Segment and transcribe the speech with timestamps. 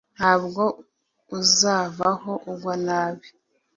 [0.15, 0.63] ntabwo
[1.39, 3.27] uzavaho ugwa nabi